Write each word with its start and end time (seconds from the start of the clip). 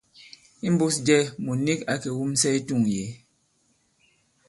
Imbūs 0.67 0.95
jɛ, 1.05 1.17
mùt 1.43 1.59
nik 1.65 1.79
ǎ 1.93 1.95
kè 2.01 2.09
wumsɛ 2.17 2.49
i 2.57 2.59
tûŋ 2.67 2.81
yě. 2.93 3.05